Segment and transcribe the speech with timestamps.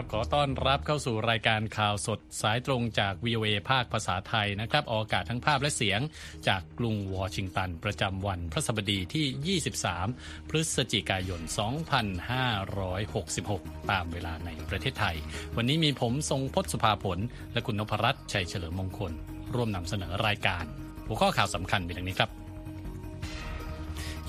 [0.00, 6.00] ครับขอต้อนรับเข้าสู่รายการข่าวสดสายตรงจาก VOA ภาคภาษาไทยนะครับ ออกอากาศทั้งภาพและเสียง
[6.48, 9.58] จากกรุงวอชิงตัน ประจำวันพระสบดีที่
[10.06, 11.40] 23 พฤศจิกายน
[13.06, 15.16] 2566 ตามเวลาในประเทศไทย
[15.56, 17.18] วันนี้มีผมทรงพศสุภาผล
[17.52, 19.12] และคุณนพรัตน์ชัยเฉลิมมงคล
[19.54, 20.64] ร่วมนำเสนอรายการ
[21.06, 22.30] หัวข้อข่าวสำคัญเป็นดังนี้ครับ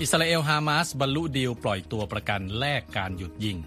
[0.00, 3.58] อิสราเอลฮามาสบรรลุดีลปล่อยตัวประกันแลกการหยุดยิง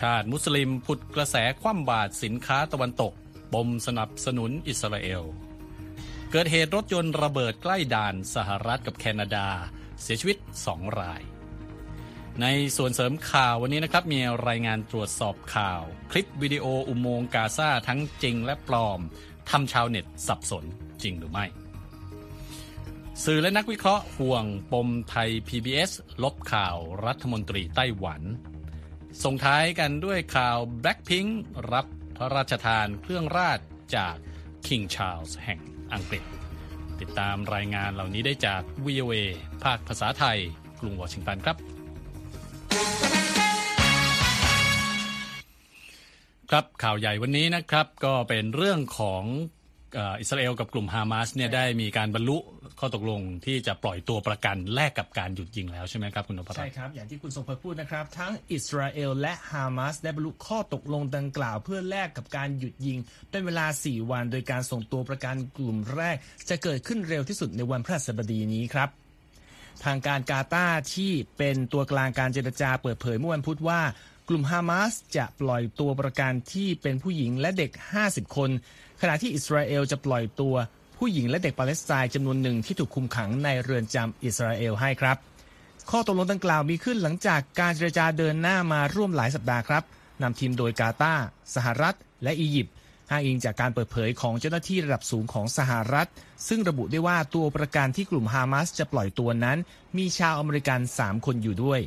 [0.00, 3.12] ชาติมุสลิมผุดกระแสคว่ำบาตรสินค้าตะวันตก
[3.54, 5.22] ปมสนับสนุนอิสราเอล
[6.30, 9.48] เกิดเหตุรถยนต์ระเบิดใกล้ด่านสหรัฐกับแคนาดา
[10.02, 10.36] เสียชีวิต
[10.68, 11.22] 2 ราย
[12.42, 19.00] ในส่วนเสริมข่าววันนี้นะครับ มีรายงานตรวจสอบข่าว คลิปวิดีโออุโมงกาซาทั้งจริงและปลอม
[19.50, 20.64] ทำชาวเน็ตสับสน
[21.02, 21.46] จริงหรือไม่
[23.24, 25.90] สื่อและนักวิเคราะห์ห่วงปมไทย PBS
[26.22, 28.22] ลบข่าวรัฐมนตรีไต้หวัน
[29.22, 31.30] ส่งท้ายกันด้วยข่าว Blackpink
[31.72, 33.60] รับพระราชทานเครื่องราช
[33.96, 34.14] จาก
[34.66, 35.60] King Charles แห่ง
[35.92, 36.22] อังกฤษ
[37.00, 39.14] ติดตามรายงานเหล่านี้ได้จาก VOA
[39.64, 40.38] ภาคภาษาไทย
[40.80, 41.56] กรุงวอชิงตันครับ
[46.50, 49.24] ครับข่าวใหญ่วันนี้นะครับก็เป็นเรื่องของ
[50.20, 52.38] อิสราเอลกับกลุ่มฮามาสเนี่ยได้มีการบรรลุ
[52.80, 62.98] ข้อตกลงที่จะปล่อยตัวประกันแลกกับการหยุดยิงแล้วใช่ไหมครับคุณนพรัตน์ใช่ครับ อย่างที่คุณทรงพลพูดนะครับ ทั้งอิสราเอลและฮามาสได้บรรลุข้อตกลงดังกล่าว เพื่อแลกกับการหยุดยิง
[63.30, 66.16] เป็นเวลา 4 วัน โดยการส่งตัวประกันกลุ่มแรก
[66.48, 68.88] จะเกิดขึ้นเร็วที่สุดในวันพฤหัสบดีนี้ครับ
[69.84, 73.80] ทางการกาตาที่เป็นตัวกลางการเจรจาเปิดเผยเมื่อวันพุธว่า
[74.28, 77.70] กลุ่มฮามาสจะปล่อยตัวประกันที่เป็นผู้หญิงและเด็ก
[78.04, 78.50] 50 คน
[79.00, 80.54] ขณะที่อิสราเอลจะปล่อยตัว
[81.06, 85.16] ผู้หญิงและเด็กปาเลสไตน์จำนวนหนึ่งที่ถูกคุมขังในเรือนจำอิสราเอลให้ครับ
[85.90, 89.82] ข้อตกลงดังกล่าวมีขึ้นหลังจากการเจรจาเดินหน้ามาร่วมหลายสัปดาห์ครับ
[90.22, 92.74] นำทีมโดยกาตาร์สหรัฐ และอียิปต์
[93.10, 96.08] อ้างอิงจากการเปิดเผยของเจ้าหน้าที่ระดับสูงของสหรัฐ
[96.48, 99.58] ซึ่งระบุได้ว่าตัวประกันที่กลุ่มฮามาสจะปล่อยตัวนั้น
[99.96, 101.80] มีชาวอเมริกัน 3 คนอยู่ด้วย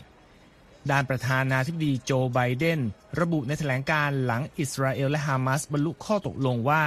[0.92, 2.80] ด้านประธานาธิบดีโจไบเดน
[3.20, 6.84] ระบุในแถลงการณ์หลังอิสราเอลและฮามาสบรรลุข้อตกลงว่า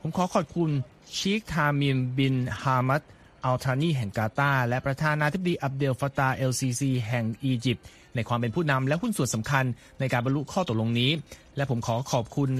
[0.00, 0.70] ผมขอขอบคุณ
[1.14, 3.02] ชีคทามิมบินฮามัด
[3.44, 7.84] อัลทานีแห่งกาตาร์และประธานาธิบดีอับเดลฟาตาเอลซีซีแห่งอียิปต์
[8.14, 9.64] ในความเป็นผู้นำและหุ้นส่วนสำคัญ
[10.00, 11.10] ในการบรรลุข้อตกลงนี้
[11.56, 12.50] และผมขอขอบคุณ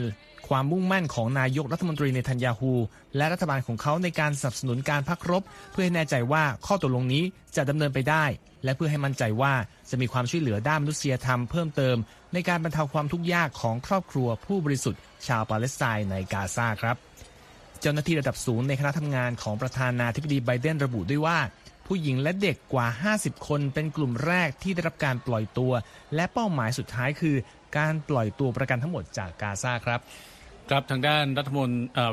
[0.48, 2.72] ความมุ่งมั่นของนายกรัฐมนตรีเนทันยาฮู
[3.16, 5.42] และรัฐบาลของเขาในการสนับสนุนการพักรบ
[5.72, 7.24] เพื่อให้แน่ใจว่าข้อตกลงนี้
[7.56, 8.24] จะดำเนินไปได้
[8.64, 9.54] และเพื่อให้มั่นใจว่า
[9.90, 11.96] จะมีความช่วยเหลือด้านมนุษยธรรมเพิ่มเติม
[12.32, 16.96] ในการบรรเทาความทุกข์ยากของครอบครัวผู้บริสุทธิ์ชาวปาเลสไตน์ในกาซาครับ
[17.86, 21.38] จ้าหน้าที่ระดับสูงในคณะทำงานของประธานาธิบดีไบเดนระบุด้วยว่า
[21.86, 22.86] ผู้หญิงและเด็กกว่า
[23.18, 25.72] 50 คนเป็นกลุ่มแรกที่ได้รับการปล่อยตัว
[26.14, 27.36] และเป้าหมายสุดท้ายคือ
[27.78, 30.00] การปล่อยตัวประกันทั้งหมดจากกาซาครับ
[30.70, 31.70] ครับทางด้านรัฐมน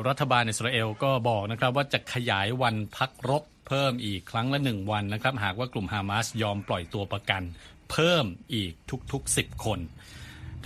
[0.08, 7.42] รัฐบาลอิสราเอลก็บอกนะครับว่าจะขยายวันพักรบเพิ่มอีกครั้งละหนึ่งวันนะครับ หากว่ากลุ่มฮามาสยอมปล่อยตัวประกัน
[7.90, 8.24] เพิ่ม
[8.54, 8.72] อีก
[9.12, 9.78] ทุกๆ 10 คน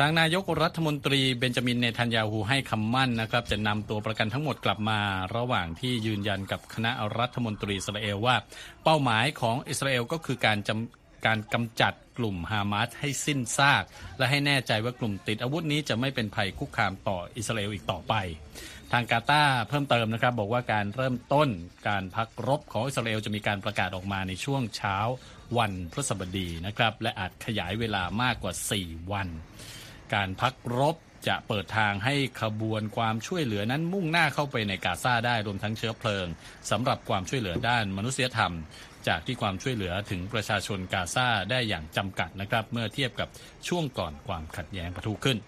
[0.02, 5.00] ทางนายกรัฐมนตรีเบนจามินเนทันยาฮูให้คำมั่นนะครับ จะนำตัวประกันทั้งหมดกลับมา
[5.36, 8.36] ระหว่างที่ยืนยันกับคณะรัฐมนตรีอิสราเอลว่า
[8.84, 13.84] เป้าหมายของอิสราเอลก็คือการจำการกำจัดกลุ่มฮามาสให้สิ้นซาก
[14.18, 18.14] และให้แน่ใจว่ากลุ่มติดอาวุธนี้จะไม่เป็นภัยคุกคามต่ออิสราเอลอีกต่อไป
[18.92, 21.48] ทางกาตาเพิ่มเติมนะครับ บอกว่าการเริ่มต้น
[21.88, 24.96] การพักรบของอิสราเอลจะมีการประกาศออกมาในช่วงเช้า
[25.58, 29.28] วันพฤหัสบดีนะครับและอาจขยายเวลามากกว่า 4 วัน
[30.14, 30.96] การพักรบ
[31.28, 36.26] จะเปิดทางให้ขบวนความช่วยเหลือนั้นมุ่งหน้าเข้าไปในกาซาได้รวมทั้งเชื้อเพลิง
[36.70, 38.52] สำหรับความช่วยเหลือด้านมนุษยธรรม
[39.08, 43.28] จากที่ความช่วยเหลือถึงประชาชนกาซาได้อย่างจำกัดนะครับ เมื่อเทียบกับ
[43.68, 45.38] ช่วงก่อนความขัดแย้งปะทุขึ้น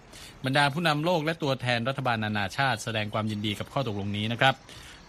[0.45, 4.55] บรรดาผู้นำโลกและตัวแทนรัฐบาลนานาชาติ แสดงความยินดีกับข้อตกลงนี้นะครับ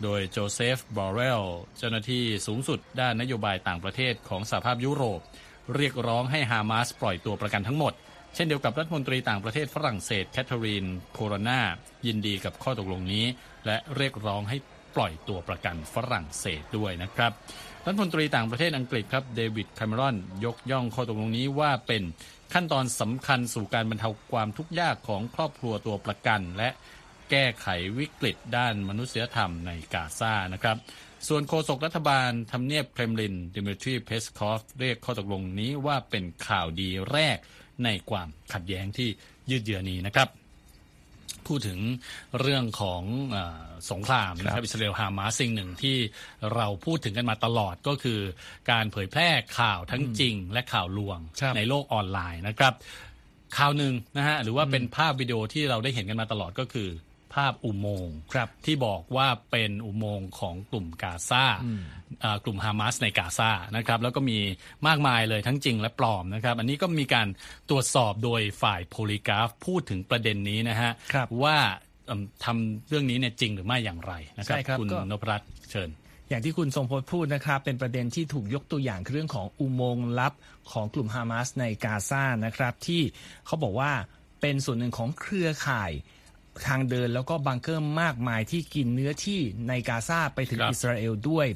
[0.03, 1.43] โดยโจเซฟ บอเรล
[1.79, 5.21] เจ้าหน้าที่สูงสุดด้านนโยบายต่างประเทศของสหภาพยุโรป
[5.77, 7.93] เรียกร้องให้ฮามาสปล่อยตัวประกันทั้งหมด
[8.35, 11.61] เช่นเดียวกับรัฐมนตรีต่างประเทศฝรั่งเศสแคทเธอรีนโคโรนา
[12.07, 13.25] ยินดีกับข้อตกลงนี้
[13.67, 14.57] และเรียกร้องให้
[14.97, 17.33] ปล่อยตัวประกันฝรั่งเศสด้วยนะครับ
[17.87, 22.03] รัฐมนตรีต่างประเทศอังกฤษครับเดวิดคาเมรอนยกย่องข้อตกลงนี้ว่าเป็น
[22.53, 26.69] ขั้นตอนสำคัญสู่การบรรเทาความทุกข์ยากของครอบครัวตัวประกัน และ
[27.31, 27.67] แก้ไข
[27.99, 30.77] วิกฤตด้านมนุษยธรรมในกาซานะครับ
[31.29, 37.37] ส่วนโฆษกรัฐบาลทำเนียบเครมลินดิมิทรีเพสคอฟเรียกข้อตกลงนี้ว่าเป็นข่าวดีแรก
[37.85, 39.09] ในความขัดแย้งที่
[39.51, 40.29] ยืดเยื้อนี้นะครับ
[41.47, 41.81] พูดถึง
[42.41, 45.97] เรื่องของเออสงครามนะครับอิสราเอลฮามาสสิ่งหนึ่งที่
[46.55, 48.21] เราพูดถึงกันมาตลอดก็คือ
[48.71, 52.75] การเผยแพร่ข่าวทั้งจริง และข่าวลวงครับในโลกออนไลน์นะครับ
[53.59, 56.89] ข่าวหนึ่งนะฮะหรือว่าเป็นภาพวิดีโอที่เราได้เห็นกันมาตลอดก็คือ
[57.35, 61.45] ภาพอุโมงค์ครับที่บอกว่าเป็นอุโมงค์ของกลุ่มกาซา
[62.25, 64.39] อ่ากลุ่มฮามาสในกาซานะครับแล้วก็มี
[64.87, 67.29] มากมายเลยทั้งจริงและปลอมนะครับ อันนี้ก็มีการ
[67.71, 71.57] ตรวจสอบโดยฝ่ายโพลีกราฟพูดถึงประเด็นนี้นะฮะครับว่า
[72.07, 75.91] เอิ่มทำเรื่องนี้เนี่ยจริงหรือไม่อย่างไรนะครับใช่ครับคุณก็นพรัตน์เชิญ
[76.29, 80.33] อย่างที่คุณทรงพจน์พูดนะครับ เป็นประเด็นที่ถูกยกตัวอย่างคือเรื่องของอุโมงค์ลับ
[80.73, 83.03] ของกลุ่มฮามาสในกาซานะครับ ที่
[83.47, 83.93] เขาบอกว่า
[84.41, 85.93] เป็นส่วนหนึ่งของเครือข่าย
[86.67, 91.47] ทางเดินแล้วก็บังเกอร์มากมายที่กินเนื้อที่ในกาซาไปถึงครับอิสราเอลด้วย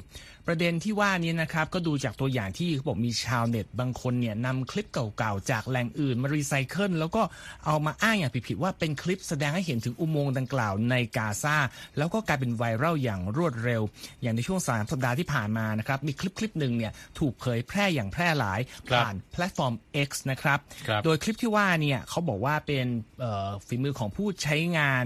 [0.47, 7.21] ประเด็นที่ว่านี้นะครับก็ดูจากตัวอย่างที่เขาบอกมีชาวเน็ตบางคนเนี่ยนำคลิปเก่าๆ จากแหล่งอื่นมารีไซเคิลแล้วก็
[7.65, 11.57] เอามาอ้างอย่างผิดๆว่าเป็นคลิปแสดงให้เห็นถึงอุโมงค์ดังกล่าวในกาซา
[11.97, 13.81] แล้วก็กลายเป็นไวรัลอย่างรวดเร็ว
[14.21, 18.59] อย่างในช่วงสามสัปดาห์ที่ผ่านมานะครับมีคลิปคลิปหนึ่งเนี่ยถูกเผยแพร่อย่างแพร่หลาย
[18.89, 19.73] ครับผ่านแพลตฟอร์ม
[20.07, 22.85] X นะครับครับ โดยคลิปที่ว่าเนี่ยเขาบอกว่าเป็น
[23.19, 25.05] เอ่อฝีมือของผู้ใช้งาน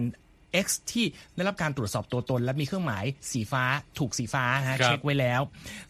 [0.66, 1.06] X ที่
[1.36, 3.64] ได้รับการตรวจสอบตัวตน และมีเครื่องหมายสีฟ้า
[4.00, 5.42] ถูกสีฟ้านะฮะครับเช็คไว้แล้ว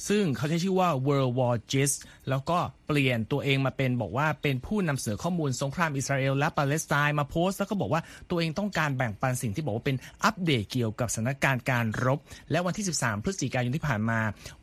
[0.07, 1.95] ซึ่งเขาใช้ชื่อว่า World War Gist
[2.29, 12.19] แล้วก็เปลี่ยนตัวเองมาเป็นบอกว่าเป็นผู้นำเสนอข้อมูลสงครามอิสราเอลและปาเลสไตน์มาโพสต์แล้วก็บอกว่าตัวเองต้องการแบ่งปันสิ่งที่บอกว่าเป็นอัปเดตเกี่ยวกับสถานการณ์การรบ
[12.51, 14.19] และวันที่ 13 พฤศจิกายนที่ผ่านมา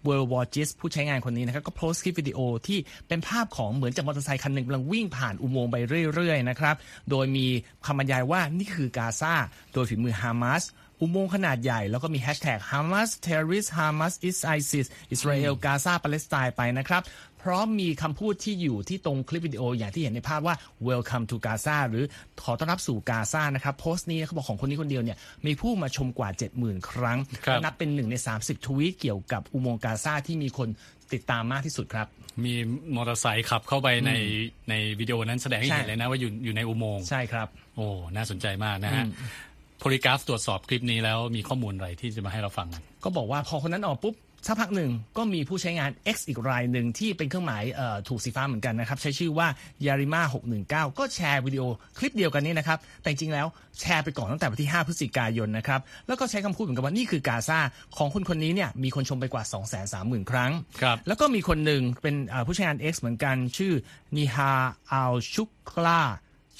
[0.07, 2.79] World War Gist ผู้ใช้งานคนนี้นะครับก็โพสต์คลิปวิดีโอที่
[3.09, 5.77] เป็นภาพของเหมือนจากมอเตอร์ไซค์คันหนึ่งกำลังวิ่งผ่านอุโมงค์ไป
[6.15, 6.77] เรื่อยๆนะครับ
[7.11, 7.47] โดยมี
[7.87, 9.35] คำบรรยายว่านี่คือกาซา
[9.75, 10.65] โดยฝีมือฮามาส
[11.01, 17.03] อุโมงค์ขนาดใหญ่แล้วก็มีแฮชแท็ก Hamas terrorist Hamas is ISIS อิสราเอลกาซาปาเลสไตน์ไปนะครับ
[17.43, 20.55] พร้อมมีคำพูดที่อยู่ที่ตรงคลิปวิดีโออย่างที่เห็นในภาพว่า
[20.89, 22.05] welcome to Gaza หรือ
[22.43, 30.69] ขอต้อนรับสู่กาซานะครับ โพสต์นี้เขาบอกของคนนี้คนเดียวเนี่ยมีผู้มาชมกว่า 70,000 ครั้งครับนับเป็นหนึ่งใน 30 ทวีตเกี่ยวกับอุโมงค์กาซาที่มีคน
[31.13, 32.07] ติดตามมากที่สุดครับ
[32.45, 32.55] มี
[32.95, 34.13] มอเตอร์ไซค์ขับเข้าไปใน
[34.71, 37.87] ในวิดีโอนั้นแสดงให้ใช่เห็นเลยนะว่าอยู่อยู่ในอุโมงค์ใช่ครับ โอ้
[38.17, 39.05] น่าสนใจมากนะฮะ
[39.79, 44.17] โพลิกราฟตรวจสอบคลิปนี้แล้วมีข้อมูลอะไรที่จะมาให้เราฟังกันก็บอกว่าพอคนนั้นออกปุ๊บ
[44.47, 49.49] สักพักหนึ่งก็มีผู้ใช้งาน X อีกรายหนึ่งที่เป็นเครื่องหมายเอ่อถูกสีฟ้าเหมือนกันนะครับ ใช้ชื่อว่า
[49.87, 50.23] ยาริมา
[50.61, 51.63] 619 ก็แชร์วิดีโอ
[51.99, 53.47] คลิปเดียวกันนี้นะครับ แต่จริงๆแล้ว
[53.81, 57.59] แชร์ไปก่อนตั้งแต่วันที่ 5 พฤศจิกายนนะครับ แล้วก็ใช้คำพูดเหมือนกันว่า นี่คือกาซา
[57.97, 59.45] ของคนคนนี้เนี่ยมีคนชมไปกว่า
[59.87, 60.53] 230,000 ครั้ง
[60.83, 63.73] ครับแล้วก็มีคนหนึ่งเป็นเอ่อผู้ใช้งาน X เหมือนกัน ชื่อ
[64.17, 64.53] นิฮา
[64.93, 65.49] อัลชุก
[65.85, 66.03] ลา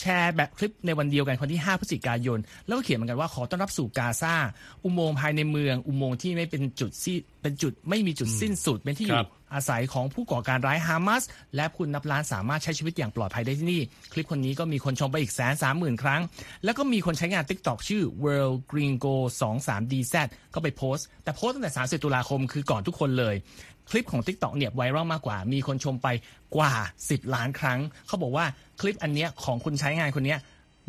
[0.01, 4.35] แชร์แบบคลิปในวันเดียวกันคนที่ 5พฤศจิกายน แล้วก็เขียนเหมือนกันว่าขอต้อนรับสู่กาซา
[4.85, 11.23] อุโมงค์ภายในเมือง อุโมงค์ที่ไม่เป็นจุดสิ้นเป็นจุดไม่มีจุดสิ้นสุดเป็นที่อครัยู่บอาศัยของผู้ก่อการร้ายฮามาส
[11.57, 16.21] และคุณนับล้านสามารถใช้ชีวิตอย่างปลอดภัยได้ที่นี่ คลิปคนนี้ก็มีคนชมไปอีกแสนสามหมื่นครั้ง
[16.65, 20.15] แล้วก็มีคนใช้งาน TikTok ชื่อ World Gringo 2 3 DZ
[20.55, 23.35] ก็ไปโพสต์ แต่โพสต์ตั้งแต่ 30 ตุลาคมคือก่อนทุกคนเลย
[23.91, 26.09] คลิปของ TikTok เนี่ยไวรัลมากกว่า มีคนชมไป
[26.57, 26.73] กว่า
[27.05, 28.45] 10 ล้านครั้ง เขาบอกว่า
[28.81, 30.39] คลิปอันเนี้ยของคนใช้งานคนเนี้ย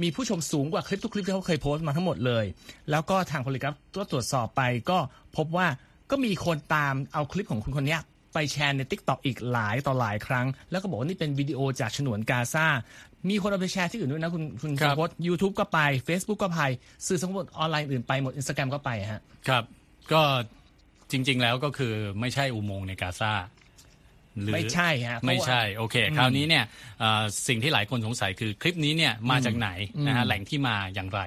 [0.01, 2.45] มีผู้ชมสูงกว่าคลิปทุกคลิปที่เขาเคยโพสต์มาทั้งหมดเลย
[2.91, 4.97] แล้วก็ทางโพลิกราฟก็ตรวจสอบไปก็
[5.37, 5.67] พบว่า
[6.11, 8.01] ก็มีคนตามเอาคลิปของคุณคนเนี้ย
[8.33, 12.65] ไปแชร์ใน TikTok อีกหลายต่อหลายครั้ง แล้วก็บอกว่านี่เป็นวิดีโอจากฉนวนกาซา
[13.29, 16.61] มีคนเอาไปแชร์ที่อื่นด้วยนะ คุณคุณครับโพส YouTube ก็ไป Facebook ก็ไป
[17.07, 19.63] สื่อสังคมออนไลน์อื่นไปหมด Instagram ก็ไปฮะ ครับ
[20.11, 20.21] ก็
[21.11, 23.33] จริง ๆ แล้วก็คือไม่ใช่อุโมงค์ในกาซา
[24.41, 26.63] หรือไม่ใช่ฮะเพราะว่าไม่ใช่โอเค คราวนี้เนี่ย
[26.99, 29.69] เอ่อสิ่งที่หลายคนสงสัยคือคลิปนี้เนี่ยมาจากไหน
[30.07, 31.21] นะฮะแหล่งที่มาอย่างไร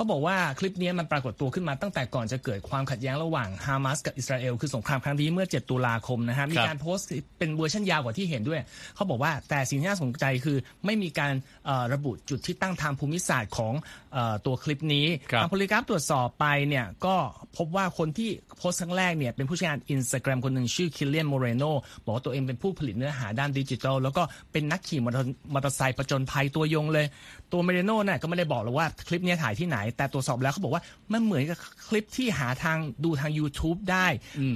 [0.00, 8.60] เขาบอกว่าคลิปนี้มันปรากฏตัวขึ้นมาตั้งแต่ก่อนจะเกิดความขัดแย้งระหว่างฮามาสกับอิสราเอลคือสงครามครั้งนี้เมื่อ 7 ตุลาคมนะฮะมีการโพสต์เป็นเวอร์ชันยาวกว่าที่เห็นด้วย
[8.94, 11.32] เขาบอกว่าแต่สิ่งที่น่าสนใจคือไม่มีการ
[11.66, 13.74] เอ่อระบุจุดที่ตั้งทางภูมิศาสตร์ของ
[14.12, 17.16] เอ่อตัวคลิปนี้ครับทางโพลิกราฟตรวจสอบไปเนี่ยก็
[17.56, 21.64] พบว่าคนที่โพสต์ครั้งแรกเนี่ยเป็นผู้ใช้งานอินสตาแกรมคนหนึ่งชื่อคิลเลียนโมเรโน
[22.04, 27.06] บอกว่าตัวเองเป็นผู้ผลิตเนื้อหาด้านดิจิทัลแล้วก็เป็นนักขี่มอเตอร์มอเตอร์ไซค์ประจนภัยตัวยงเลย
[27.52, 34.06] ตัวโมเรโน่น่ะก็ไม่ได้บอกหรอกว่าคลิปเนี้ยถ่ายที่ไหน แต่ตรวจสอบแล้วเขาบอกว่ามันเหมือนกับคลิปที่หาทางดูทาง YouTube ได้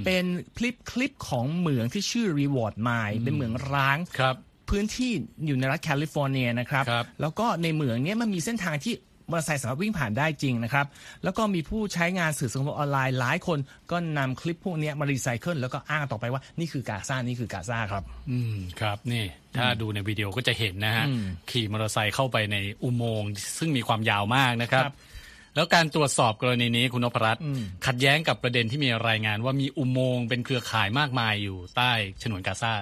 [0.05, 0.25] เป็น
[0.57, 4.35] คลิปคลิปของเหมืองที่ชื่อ Reward Mine เป็นเหมืองร้างครับ
[4.69, 5.11] พื้นที่
[5.45, 8.93] อยู่ในรัฐแคลิฟอร์เนียนะครับครับแล้วก็ในเหมืองเนี้ยมันมีเส้นทางที่
[9.29, 10.85] มอเตอร์ไซค์สามารถวิ่งผ่านได้จริงนะครับ
[11.23, 13.59] แล้วก็มีผู้ใช้งานสื่อสังคมออนไลน์หลายคน
[13.91, 19.25] ก็นำคลิปพวกเนี้ยมารีไซเคิลแล้วก็อ้างต่อไปว่านี่คือกาซานี่คือกาซาครับ อืมครับนี่
[19.57, 21.05] ถ้าดูในวิดีโอก็จะเห็นนะฮะ
[21.51, 24.95] ขี่มอเตอร์ไซค์เข้าไปในอุโมงค์ซึ่งมีความยาวมากนะครับครับ
[25.55, 27.43] แล้วการตรวจสอบกรณีนี้คุณนพรัตน์
[27.85, 31.91] ขัดแย้งกับประเด็นที่มีรายงานว่ามีอุโมงค์เป็นเครือข่ายมากมายอยู่ใต้
[32.23, 32.73] ฉนวนกาซา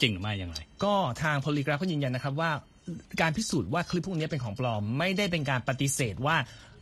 [0.00, 2.50] จริงหรือไม่อย่างไร ก็ทางโพลีกราฟก็ยืนยันนะครับว่า
[3.20, 6.36] การพิสูจน์ว่าคลิปพวกนี้เป็นของปลอม ไม่ได้เป็นการปฏิเสธว่า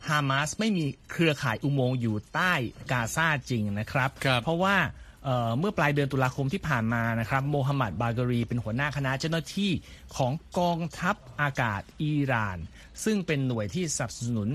[0.09, 2.53] ฮามาสไม่มีเครือข่ายอุโมงค์อยู่ใต้
[2.91, 4.75] กาซาจริงนะครับครับเพราะว่า
[5.25, 9.71] เอ่อเมื่อปลายเดือนตุลาคมที่ผ่านมานะครับโมฮัมหมัดบาการี เป็นหัวหน้าคณะเจ้าหน้าที่
[10.15, 12.57] ของกองทัพอากาศอิหร่าน
[13.03, 14.49] ซึ่งเป็นหน่วยที่สนับสนุน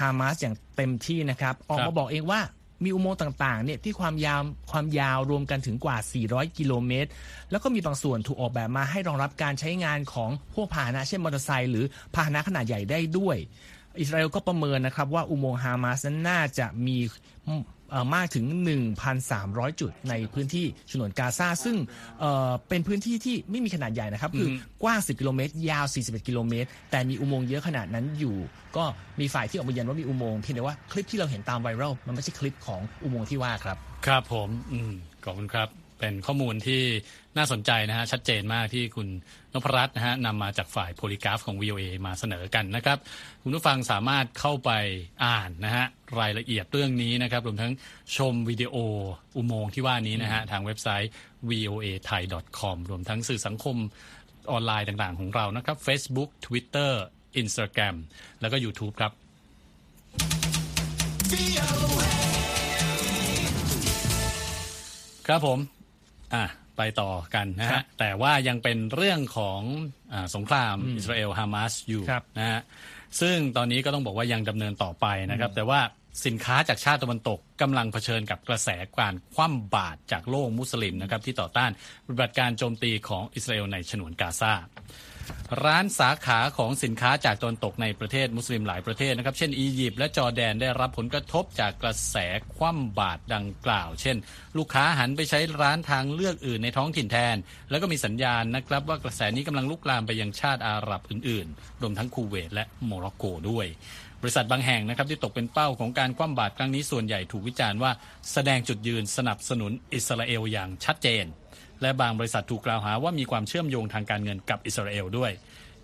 [0.00, 2.40] ฮามาสอย่างเต็มที่นะครับ ออกครัมาบบอกเองว่า
[2.84, 5.96] มีอุโมงค์ต่างๆเนี่ยที่ความยาวความยาวรวมกันถึงกว่า
[6.28, 7.10] 400 กิโลเมตร
[7.50, 11.84] แล้วก็มีบางส่วนถูกออกแบบมาให้รองรับการใช้งานของพวกพาหนะเช่นมอเตอร์ไซค์หรือ
[12.14, 13.36] พาหนะขนาดใหญ่ได้ด้วย
[14.00, 16.96] อิสราเอลก็ประเมินนะครับว่าอุโมงค์ฮามาสนั้นน่าจะมี
[17.90, 18.44] เอ่อมากถึง
[19.12, 21.76] 1,300 จุดในพื้นที่ฉนวนกาซาซึ่ง
[22.20, 24.48] เอ่อเป็นพื้นที่ที่ไม่มีขนาดใหญ่นะครับ คือ
[24.82, 28.36] กว้าง 10 กิโลเมตร ยาว 41 กิโลเมตร แต่มีอุโมงค์เยอะขนาดนั้นอยู่
[28.76, 28.84] ก็
[29.20, 34.92] มีฝ่ายที่ออกมายืนยันว่ามีอุโมงค์เพียงแต่ว่าคลิปที่เราเห็นตามไวรัลมันไม่ใช่คลิปของอุโมงค์ที่ว่าครับ ครับผมอืม
[35.24, 36.82] ขอบคุณครับ เป็นข้อมูลที่
[37.36, 39.08] น่าสนใจนะฮะชัดเจนมากที่คุณ
[39.52, 42.98] นพรัตน์นะฮะนำมาจากฝ่ายโพลิกราฟของ VOA มาเสนอกันนะครับ
[43.42, 44.70] คุณผู้ฟังสามารถเข้าไป
[45.24, 45.86] อ่านนะฮะ
[46.20, 47.72] รายละเอียดเรื่องนี้นะครับรวมทั้ง
[48.16, 48.74] ชมวิดีโอ
[49.36, 51.10] อุโมงค์ที่ว่านี้นะฮะทางเว็บไซต์
[51.50, 52.22] voa thai
[52.58, 53.76] com รวมทั้งสื่อสังคม
[54.50, 56.92] ออนไลน์ต่างๆ ของเรานะครับ Facebook Twitter
[57.40, 57.96] Instagram
[58.40, 59.12] แล้วก็ YouTube ครับ
[65.28, 65.58] ครับผม
[66.34, 66.44] อะ
[66.76, 69.60] ไปต่อกันนะครัฮะบแต่ว่ายังเป็นเรื่องของ
[70.12, 72.60] อาสงครามอิสราเอลฮามาสอยู่ครับนะฮะ
[73.20, 75.80] ซึ่งตอนนี้ก็ต้องบอกว่ายังดำเนินต่อไปนะครับ แต่ว่า
[76.26, 81.70] สินค้าจากชาติตะวันตกกำลังเผชิญกับกระแสการคว่ำบาตรจากโลกมุสลิมนะครับที่ต่อต้าน
[82.06, 84.52] ปฏิบัติการโจมตีของอิสราเอลในฉนวนกาซา
[85.64, 92.16] ร้านสาขาของสินค้าจากตะวันตกในประเทศมุสลิมหลายประเทศนะครับ เช่นอียิปต์และจอร์แดนได้รับผลกระทบจากกระแส
[92.56, 94.16] คว่ำบาตรดังกล่าว เช่น
[94.58, 97.36] ลูกค้าหันไปใช้ร้านทางเลือกอื่นในท้องถิ่นแทน
[97.70, 103.66] แล้วก็มีสัญญาณนะครับว่ากระแสนี้กำลังลุกลามไปยังชาติอาหรับอื่นๆ รวมทั้งคูเวตและโมร็อกโกด้วย
[104.22, 107.92] บริษัทบางแห่งนะครับที่ตกเป็นเป้าของการคว่ำบาตรครั้งนี้ส่วนใหญ่ถูกวิจารณ์ว่า
[108.32, 111.26] แสดงจุดยืนสนับสนุนอิสราเอลอย่างชัดเจน
[111.82, 115.32] และบางบริษัทถูกกล่าวหาว่ามีความเชื่อมโยงทางการเงินกับอิสราเอลด้วย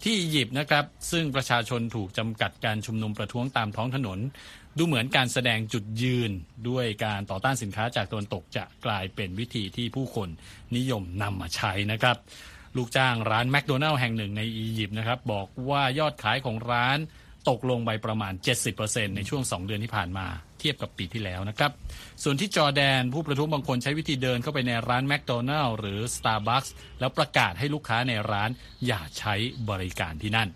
[0.03, 4.19] ที่อียิปต์นะครับ ซึ่งประชาชนถูกจำกัดการชุมนุมประท้วงตามท้องถนน
[4.77, 6.31] ดูเหมือนการแสดงจุดยืน
[6.69, 10.29] ด้วยการต่อต้านสินค้าจากตะวันตกจะกลายเป็นวิธีที่ผู้คน
[10.77, 12.17] นิยมนำมาใช้นะครับ
[12.77, 16.99] ลูกจ้างร้านแมคโดนัลล์แห่งหนึ่งในอียิปต์นะครับบอกว่ายอดขายของร้าน
[17.49, 18.33] ตกลงไปประมาณ
[18.75, 20.27] 70%ในช่วง 2 เดือนที่ผ่านมา
[20.61, 21.71] เทียบกับปีที่แล้วนะครับ
[22.23, 26.69] ส่วนที่จอแดนผู้ประท้วงบางคนใช้วิธีเดินเข้าไปในร้านแมคโดนัลล์หรือ Starbucks
[27.01, 28.51] แล้วประกาศให้ลูกค้าในร้าน
[28.87, 29.35] อย่าใช้
[29.71, 30.49] บริการที่นั่น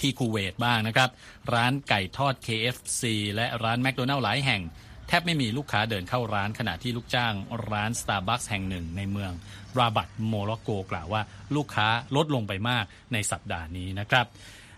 [0.00, 1.10] ที่คูเวตบ้างนะครับ
[1.54, 3.02] ร้านไก่ทอด KFC
[3.34, 4.62] และร้านแมคโดนัลล์หลายแห่ง
[5.08, 7.34] แทบไม่มีลูกค้าเดินเข้าร้านขณะที่ลูกจ้าง
[7.70, 9.32] ร้าน Starbucks แห่งหนึ่งในเมือง
[9.78, 11.22] ราบัตโมร็อกโกกล่าวว่า
[11.56, 14.26] ลูกค้าลดลงไปมากในสัปดาห์นี้นะครับ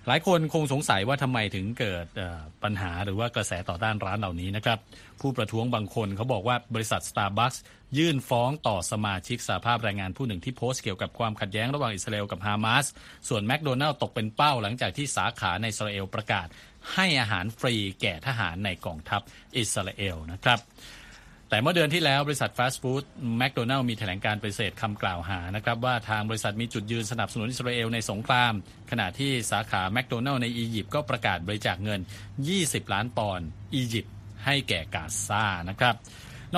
[0.08, 2.06] หลายคนคงสงสัยว่าทำไมถึงเกิด
[2.62, 4.78] ปัญหาหรือว่ากระแสต่อต้านร้านเหล่านี้นะครับ
[5.20, 7.58] ผู้ประท้วงบางคนเขาบอกว่าบริษัท Starbucks
[7.98, 12.84] ยื่นฟ้องต่อสมาชิกสาภาพแรงงานผู้หนึ่งที่โพสต์เกี่ยวกับความขัดแย้งระหว่างอิสราเอลกับฮามาส
[13.28, 16.46] ส่วนแมคโดนัลล์ตกเป็นเป้าหลังจากที่สาขาในอิสราเอลประกาศ
[16.94, 19.20] ให้อาหารฟรีแก่ทหารในกองทัพ
[19.58, 20.58] อิสราเอลนะครับ
[21.48, 23.02] แต่เมื่อเดือนที่แล้วบริษัทฟาสต์ฟู้ด
[23.38, 28.52] แมคโดนัลล์มีแถลงการปฏิเสธคำกล่าวหานะครับว่าทางบริษัทมีจุดยืนสนับสนุนอิสราเอลในสงคราม
[28.90, 32.00] ขณะที่สาขาแมคโดนัลล์ในอียิปต์ก็ประกาศบริจาคเงิน
[32.46, 35.94] 20 ล้านปอนด์อียิปต์ให้แก่กาซานะครับ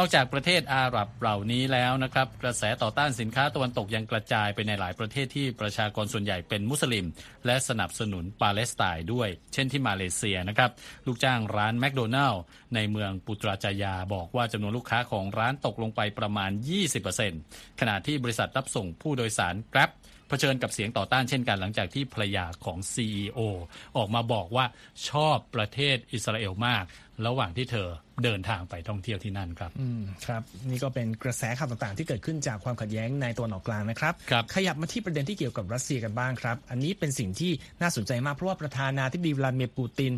[0.01, 7.07] นอกจากประเทศอาหรับเหล่านี้แล้วนะครับ กระแสต่อต้านสินค้าตะวันตกยังกระจายไปในหลายประเทศที่ประชากรส่วนใหญ่เป็นมุสลิม
[7.47, 10.71] และสนับสนุนปาเลสไตน์ด้วย เช่นที่มาเลเซียนะครับ
[11.07, 12.43] ลูกจ้างร้านแมคโดนัลล์
[12.75, 16.51] ในเมืองปุตราจายาบอกว่าจำนวนลูกค้าของร้านตกลงไปประมาณ
[17.17, 19.91] 20%ขณะที่บริษัทรับส่งผู้โดยสาร Grab
[20.29, 23.41] เผชิญกับเสียงต่อต้านเช่นกันหลังจากที่ภรรยาของ CEO
[23.97, 24.67] ออกมาบอกว่า
[25.09, 26.85] ชอบประเทศอิสราเอลมาก
[27.27, 27.91] ระหว่างที่เธอ
[28.25, 40.13] เดินทางไปท่องเที่ยวที่นั่นครับอืมครับ นี่ก็เป็นกระแสข่าวต่างๆ ที่เกิดขึ้นจากความขัดแย้งในตะวันออกกลางนะครับครับ ขยับมาที่ประเด็นที่เกี่ยวกับรัสเซียกันบ้างครับ อันนี้เป็นสิ่งที่น่าสนใจมากเพราะว่าประธานาธิบดีวลาดิเมียร์ปูติน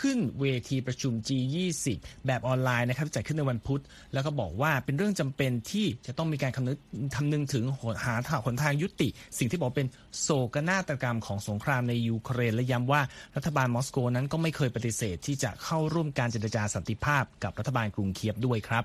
[0.00, 1.86] ขึ้นเวทีประชุม G20
[2.26, 3.82] แบบออนไลน์นะครับจัดขึ้นในวันพุธ
[4.14, 6.78] แล้วก็บอกว่าเป็นเรื่องจำเป็นที่จะต้องมีการคำนึง
[7.16, 7.64] คำนึงถึง
[8.04, 9.08] หาทางหนทางยุติ
[9.38, 9.88] สิ่งที่บอกเป็น
[10.20, 13.02] โศกนาฏกรรมของสงครามในยูเครนและย้ำว่า
[13.36, 18.84] รัฐบาลมอสโกนั้นก็ไม่เคยปฏิเสธที่จะเข้าร่วมการเจรจาสันติภาพกับรัฐบาลกรุงเคียบด้วยครับ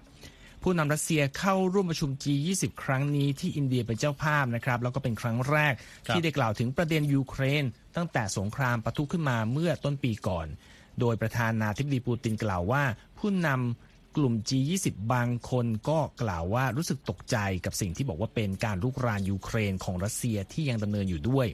[0.63, 5.73] ผู้นำรัสเซียเข้าร่วมประชุม G20 ครั้งนี้ที่อินเดียเป็นเจ้าภาพนะครับ แล้วก็เป็นครั้งแรก
[6.07, 7.63] ครับที่ได้กล่าวถึงประเด็นยูเครน
[7.95, 10.47] ตั้งแต่สงครามปะทุขึ้นมาเมื่อต้นปีก่อน
[10.99, 12.83] โดยประธานาธิบดีปูตินกล่าวว่า
[13.19, 21.47] ผู้นำกลุ่ม G20 บางคนก็กล่าวว่ารู้สึกตกใจกับสิ่งที่บอกว่าเป็นการลุกรานยูเครนของรัสเซียที่ยังดำเนินอยู่ด้วย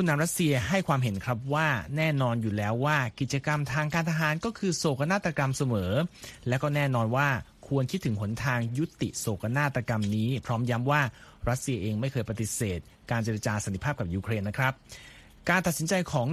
[0.00, 5.92] ผู้นำรัสเซียให้ความเห็นครับว่าแน่นอนอยู่แล้วว่ากิจกรรมทางการทหารก็คือโศกนาฏกรรมเสมอ
[6.48, 7.28] และก็แน่นอนว่า
[7.68, 11.02] ควรคิดถึงหนทางยุติโศกนาฏกรรมนี้ พร้อมย้ำว่า
[11.48, 12.78] รัสเซียเองไม่เคยปฏิเสธ
[13.10, 14.72] การเจรจาสันติภาพกับยูเครนนะครับ
[15.48, 16.28] การตัดสินใจของ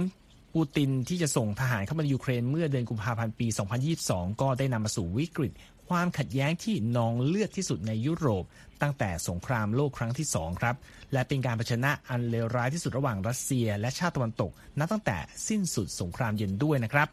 [0.54, 3.46] ปูตินที่จะส่งทหารเข้ามาในยูเครนเมื่อเดือนกุมภาพันธ์ปี
[3.94, 5.52] 2022 ก็ได้นำมาสู่วิกฤต
[5.88, 8.44] ความขัดแย้งที่นองเลือดที่สุดในยุโรป
[8.82, 10.74] ตั้งแต่สงครามโลกครั้งที่สองครับ
[11.12, 15.18] และเป็นการเผชิญหน้าอันเลวร้ายที่สุดระหว่างรัสเซีย และชาติตะวันตก นับตั้งแต่
[15.48, 17.08] สิ้นสุดสงครามเย็นด้วยนะครับ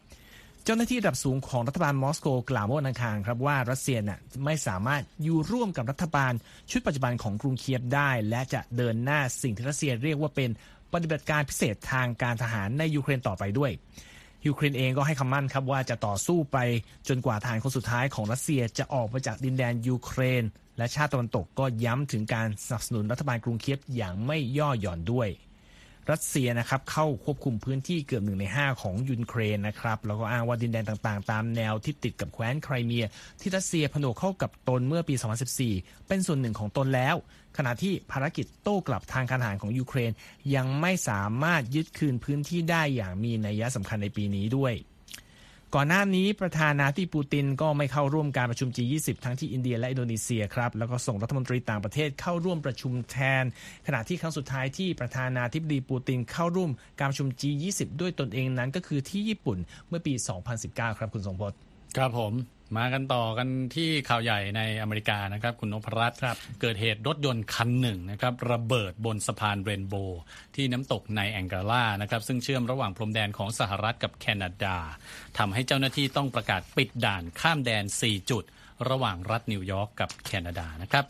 [0.64, 6.32] เจ้าหน้าที่ระดับสูงของรัฐบาลมอสโกกล่าวเมื่อวันอังคารครับว่ารัสเซียน่ะไม่สามารถอยู่ร่วมกับรัฐบาล
[6.70, 10.50] ชุดปัจจุบันของกรุงเคียฟได้ และจะเดินหน้าสิ่งที่รัสเซียเรียกว่าเป็น
[10.92, 13.70] ปฏิบัติการพิเศษทางการทหารในยูเครนต่อไปด้วย
[14.46, 16.58] ยูเครนเองก็ให้คำมั่นครับว่าจะต่อสู้ไป
[17.08, 20.44] จนกว่าทหารคนสุดท้ายของรัสเซียจะออกมาจากดินแดนยูเครน
[20.78, 25.28] และชาติตะวันตกก็ย้ำถึงการสนับสนุนรัฐบาลกรุงเคียฟอย่างไม่ย่อหย่อนด้วย
[26.12, 33.04] รัสเซียนะครับเข้าควบคุมพื้นที่เกือบหนึ่งในห้าของยูเครนนะครับแล้วก็อ้างว่าดินแดนต่างๆ ตามแนวที่ติดกับแคว้นไครเมีย
[33.40, 35.14] ที่รัสเซียผนวกเข้ากับตนเมื่อปี
[35.60, 37.16] 2014 เป็นส่วนหนึ่งของตนแล้ว
[37.56, 40.12] ขณะที่ภารกิจโต้กลับทางการทหารของยูเครน
[40.54, 44.74] ยังไม่สามารถยึดคืนพื้นที่ได้อย่างมีนัยสำคัญในปีนี้ด้วย
[45.76, 53.44] ก่อนหน้านี้ประธานาธิบดีปูตินก็ไม่เข้าร่วมการประชุม G20 ทั้งที่อินเดียและอินโดนีเซียครับ แล้วก็ส่งรัฐมนตรีต่างประเทศเข้าร่วมประชุมแทน
[53.86, 60.14] ขณะที่ครั้งสุดท้ายที่ประธานาธิบดีปูตินเข้าร่วมการประชุม G20 ด้วยตนเองนั้นก็คือที่ญี่ปุ่นเมื่อปี
[60.56, 61.58] 2019 ครับคุณทรงพจน์
[61.96, 62.32] ครับผม
[62.76, 70.20] มากันต่อกันที่ข่าวใหญ่ในอเมริกานะครับ คุณนพรัตน์ครับเกิดเหตุรถยนต์คันหนึ่งนะครับระเบิดบนสะพานเรนโบว์
[70.54, 74.76] ที่น้ำตกในแองการานะครับซึ่งเชื่อมระหว่างพรมแดนของสหรัฐกับแคนาดา
[75.38, 78.44] ทำให้เจ้าหน้าที่ต้องประกาศปิดด่านข้ามแดน 4 จุด
[78.90, 81.04] ระหว่างรัฐนิวยอร์กกับแคนาดานะครับ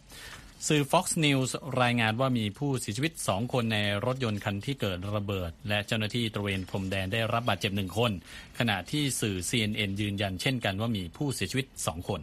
[0.71, 1.51] สื่อ Fox News
[1.83, 8.13] รายงานว่ามีผู้เสียชีวิต 2 คนในรถยนต์คันที่เกิดระเบิด และเจ้าหน้าที่ตระเวนพรมแดนได้รับบาดเจ็บหนึ่งคน
[8.59, 12.21] ขณะที่สื่อ CNN ยืนยันเช่นกันว่ามีผู้เสียชีวิต 2 คน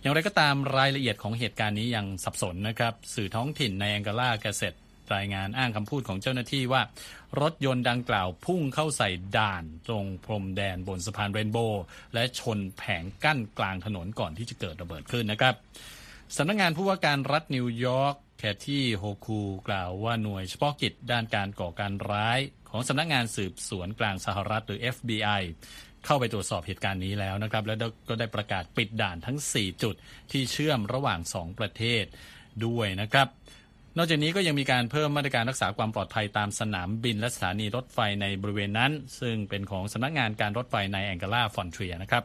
[0.00, 4.76] อย่างไรก็ตามรายละเอียดของเหตุการณ์นี้ยังสับสนนะครับ สื่อท้องถิ่นในแองการาเกษตร
[5.14, 6.82] รายงานอ้างคำพูดของเจ้าหน้าที่ว่า
[7.40, 15.56] รถยนต์ดังกล่าวพุ่งเข้าใส่ด่านตรงพรมแดนบนสะพานเรนโบว์และชนแผงกั้นกลางถนนก่อนที่จะเกิดระเบิดขึ้นนะครับ
[16.36, 22.38] สำนักงานผู้ว่าการรัฐนิวยอร์กแคที่โฮคูกล่าวว่าหน่วยเฉพาะกิจด้านการก่อการร้าย
[22.70, 25.42] ของสำนักงานสืบสวนกลางสหรัฐหรือ FBI
[26.04, 27.74] เข้าไปตรวจสอบเหตุการณ์นี้แล้วนะครับ และ
[28.08, 29.94] ก็ได้ประกาศปิดด่านทั้ง 4 จุด
[30.30, 32.04] ที่เชื่อมระหว่าง 2 ประเทศ
[32.66, 33.28] ด้วยนะครับ
[33.96, 42.24] นอกจากนี้ก็ยังมีการเพิ่มมาตรการรักษาความปลอดภัยตามสนามบินและสถานีรถไฟในบริเวณนั้น ซึ่งเป็นของสำนักงานการรถไฟในแองการาฟอนเทรียนะครับ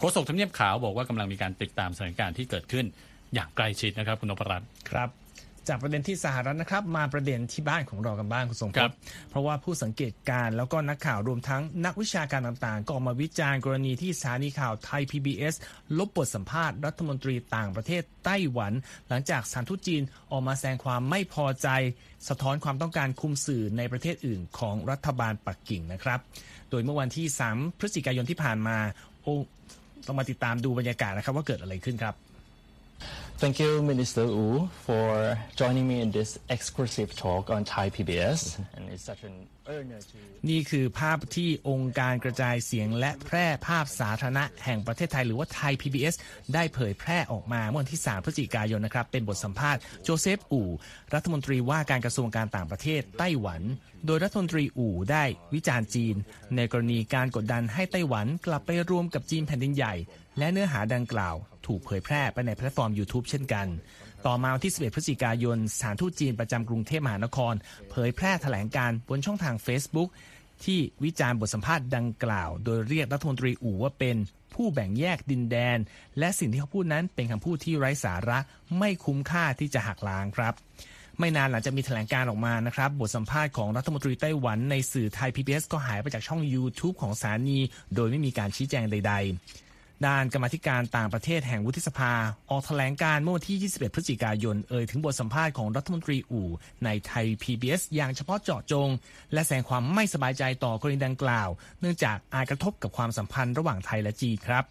[0.00, 2.86] โฆษกทำเนียบขาวบอกว่ากำลังมีการติดตามสถานการณ์ที่เกิดขึ้น
[3.34, 5.08] อย่างใกล้ชิดนะครับ คุณนพรัตน์ครับ
[5.68, 8.96] จากประเด็นที่สหรัฐนะครับ มาประเด็นที่บ้านของเรากันบ้างคุณทรงพครัจบน์
[9.30, 15.54] เพราะว่าผู้สังเกตการณ์แล้วก็นักข่าวรวมทั้งนักวิชาการต่างๆ ก็ออกมาวิจารณ์กรณีที่สถานีข่าวไทย PBS
[15.98, 18.72] ลบบทสัมภาษณ์รัฐมนตรีต่างประเทศไต้หวัน
[19.08, 21.68] หลังจากสถานทูตจีนออกมาแสดงความไม่พอใจ
[22.28, 26.20] สะท้อนความต้องการคุมสื่อในประเทศอื่นของรัฐบาลปักกิ่งนะครับ
[26.70, 28.78] โดยเมื่อวันที่ 3 พฤศจิกายนที่ผ่านมา
[29.22, 29.36] โอ้
[30.06, 32.14] ต้องมาติดตามดูบรรยากาศนะครับว่าเกิดอะไรขึ้นครับ
[33.40, 38.40] Thank you, Minister Wu, for joining me in this exclusive talk on Thai PBS.
[38.76, 40.16] And it's such an honor to.
[40.48, 46.14] นี่คือภาพที่องค์การกระจายเสียงและแพร่ภาพสาธารณะแห่งประเทศไทยหรือว่าไทย PBS
[46.54, 50.68] ได้เผยแพร่ออกมาเมื่อวันที่ 3 พฤศจิกายนนะครับ เป็นบทสัมภาษณ์โจเซฟอู่
[51.14, 53.62] รัฐมนตรีว่าการกระทรวงการต่างประเทศไต้หวัน
[54.06, 55.24] โดยรัฐมนตรีอู่ได้
[55.54, 56.16] วิจารณ์จีน
[56.56, 59.94] ในกรณีการกดดันให้ไต้หวันกลับไปรวมกับจีนแผ่นดินใหญ่
[60.38, 63.66] และเนื้อหาดังกล่าว ถูกเผยแพร่ไปในแพลตฟอร์ม YouTube เช่นกัน
[64.26, 67.54] ต่อมาวันที่ 11 พฤศจิกายนสถานทูตจีนประจำกรุงเทพมหานคร
[67.90, 70.08] เผยแพร่แถลงการณ์บนช่องทาง Facebook
[70.64, 74.16] ที่วิจารณ์บทสัมภาษณ์ดังกล่าว โดยเรียกรัฐมนตรีอู่ว่าเป็น
[74.54, 75.78] ผู้แบ่งแยกดินแดน
[76.18, 78.38] และสิ่งที่เขาพูดนั้นเป็นคำพูดที่ไร้สาระ
[78.78, 80.54] ไม่คุ้มค่าที่จะหักล้างครับ
[81.18, 87.58] ไม่นานหลังจากมีแถลงการออกมานะครับ บทสัมภาษณ์ของรัฐมนตรีไต้หวันในสื่อไทย PBS ก็หายไปจากช่อง YouTube ของสถานี
[87.94, 89.14] โดยไม่มีการชี้แจงใด
[89.46, 89.69] ๆ
[90.06, 92.12] ด้านกรรมธิการต่างประเทศแห่งวุฒิสภา
[92.50, 96.48] ออกแถลงการเมื่อวันที่ 21 พฤศจิกายน เอ่ยถึงบทสัมภาษณ์ของรัฐมนตรีอู่
[96.84, 98.88] ในไทย PBS อย่างเฉพาะเจาะจง
[99.32, 101.48] และแสดงความไม่สบายใจต่อกรณีดังกล่าว
[101.80, 104.64] เนื่องจากอาจกระทบกับความสัมพันธ์ระหว่างไทยและจีนครับ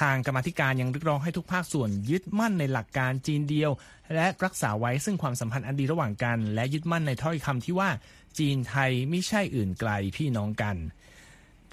[0.00, 3.70] ทางกรรมธิการยังเรียกร้องให้ทุกภาคส่วนยึดมั่นในหลักการจีนเดียว
[4.14, 7.90] และรักษาไว้ซึ่งความสัมพันธ์อันดีระหว่างกัน และยึดมั่นในถ้อยคำที่ว่า
[8.38, 10.76] จีนไทยไม่ใช่อื่นไกลพี่น้องกัน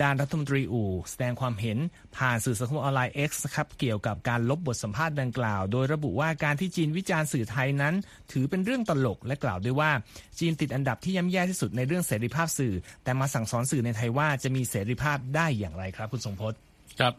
[0.02, 1.78] ด้านรัฐมนตรีอู่แสดงความเห็น
[2.18, 7.94] ผ่านสื่อสังคมออนไลน์ X ครับเกี่ยวกับการลบบทสัมภาษณ์ดังกล่าว โดยระบุว่าการที่จีนวิจารณ์สื่อไทยนั้น
[8.32, 9.92] ถือเป็นเรื่องตลกและกล่าวด้วยว่า
[10.40, 16.60] จีนติดอันดับที่ย่ำแย่ที่สุดในเรื่องเสรีภาพสื่อ แต่มาสั่งสอนสื่อในไทยว่าจะมีเสรีภาพได้อย่างไรครับ คุณทรงพจน์
[17.00, 17.14] ครับ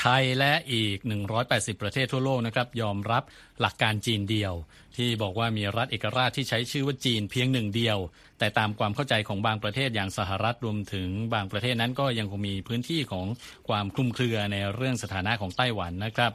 [0.00, 0.98] ไทยและอีก
[1.40, 3.22] 180 ประเทศทั่วโลกนะครับยอมรับ
[3.60, 4.54] หลักการจีนเดียว
[4.96, 7.98] ที่บอกว่ามีรัฐเอกราชที่ใช้ชื่อว่าจีนเพียงหนึ่งเดียว
[8.38, 13.26] แต่ตามความเข้าใจของบางประเทศอย่างสหรัฐรวมถึงบางประเทศนั้นก็ยังคงมีพื้นที่ของ
[13.68, 16.32] ความคลุมเครือในเรื่องสถานะของไต้หวันนะครับ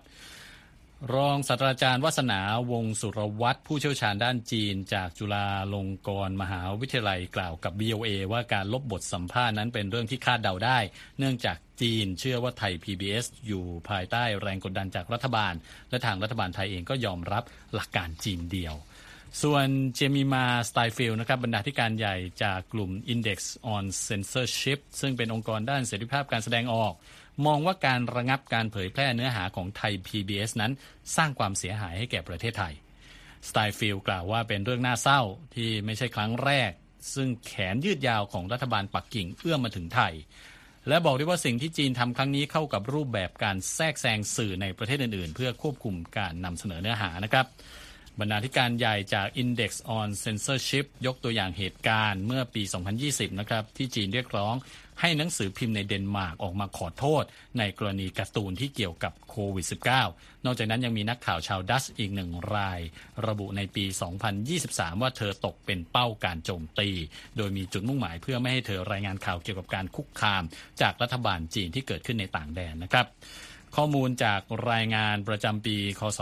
[1.15, 2.39] รองศาสตราจารย์วัฒนา
[2.71, 10.77] วงสุรวัตรผู้เชี่ยวชาญด้านจีน จากจุฬาลงกรณ์มหาวิทยาลัยกล่าวกับ VOA ว่าการลบบทสัมภาษณ์นั้นเป็นเรื่องที่คาดเดาได้
[11.19, 15.53] เนื่องจาก จีน เชื่อว่าไทย PBS อยู่ภายใต้แรงกดดันจากรัฐบาล
[15.89, 17.43] และทางรัฐบาลไทยเองก็ยอมรับ
[17.75, 18.75] หลักการจีนเดียว
[19.43, 23.39] ส่วนเจมิมาสไตฟิลนะครับบรรณาธิการใหญ่จากกลุ่ม Index
[23.75, 26.93] on Censorship ซึ่งเป็นองค์กรด้านเสรีภาพการแสดงออก
[27.45, 30.71] มองว่าการระงับการเผยแพร่เนื้อหาของไทย PBS นั้น
[31.15, 32.73] สร้างความเสียหายให้แก่ประเทศไทย
[33.49, 35.21] สไตฟิลกล่าวว่าเป็นเรื่องน่าเศร้า
[35.55, 36.71] ที่ไม่ใช่ครั้งแรก
[37.13, 40.13] ซึ่งแขนยืดยาวของรัฐบาลปักกิ่งเอื้อมมาถึงไทย
[40.87, 47.45] และบอกได้ว่าสิ่งที่จีนทำครั้งนี้เข้ากับรูปแบบการแทรกแซงสื่อในประเทศอื่นๆ เพื่อควบคุมการนำเสนอเนื้อหานะครับ
[48.19, 52.63] บรรณาธิการใหญ่จาก Index on Censorship ยกตัวอย่างเหตุการณ์เมื่อปี
[53.01, 54.55] 2020 นะครับ ที่จีนเรียกร้อง
[55.01, 57.23] ให้หนังสือพิมพ์ในเดนมาร์กออกมาขอโทษ
[57.57, 59.65] ในกรณีการ์ตูนที่เกี่ยวกับโควิด
[60.05, 62.79] -19 นอกจากนั้นยังมีนักข่าวชาวดัชอีกหนึ่งราย
[63.27, 63.85] ระบุในปี
[64.43, 66.89] 2023 ว่าเธอตกเป็นเป้าการโจมตี
[67.37, 70.43] โดยมีจุดมุ่งหมายเพื่อไม่ให้เธอรายงานข่าวเกี่ยวกับการคุกคาม
[70.81, 73.05] จากรัฐบาลจีนที่เกิดขึ้นในต่างแดนนะครับ
[73.75, 76.19] ข้อมูลจากรายงานประจำปี คศ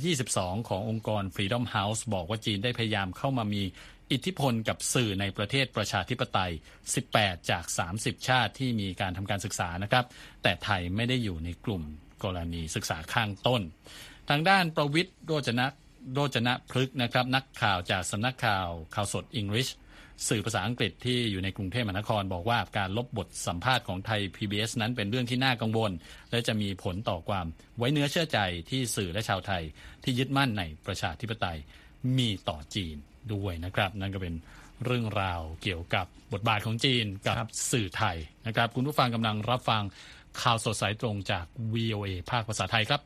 [0.00, 3.62] 2022 ขององค์กร Freedom House บอกว่าจีนได้พยายามเข้ามามี
[4.12, 6.52] อิทธิพลกับสื่อในประเทศประชาธิปไตย
[7.00, 7.64] 18 จาก
[7.96, 10.04] 30 ชาติที่มีการทำการศึกษานะครับ
[10.42, 11.82] แต่ไทยไม่ได้อยู่ในกลุ่ม
[12.24, 13.62] กรณีศึกษาข้างต้น
[14.30, 15.66] ทางด้านประวิทย์โรจนะ
[16.14, 19.68] โรจนะพฤกนะครับ นักข่าวจากสำนักข่าวข่าวสดอังกฤษ
[20.28, 25.92] สื่อภาษาอังกฤษที่อยู่ในกรุงเทพมหานครบอกว่าการลบบทสัมภาษณ์ของไทย PBS นั้นเป็นเรื่องที่น่ากังวล
[26.30, 27.46] และจะมีผลต่อความ
[27.78, 28.38] ไว้เนื้อเชื่อใจ
[28.70, 29.62] ที่สื่อและชาวไทย
[30.04, 31.58] ที่ยึดมั่นในประชาธิปไตย
[32.18, 32.96] มีต่อจีน
[33.34, 34.34] ด้วยนะครับ นั่นก็เป็น
[34.84, 39.82] เรื่องราวเกี่ยวกับบทบาทของจีนกับสื่อไทยนะครับ คุณผู้ฟังกำลังรับฟัง
[40.42, 41.44] ข่าวสดสายตรงจาก
[41.74, 43.00] VOA ภาคภาษาไทยครับ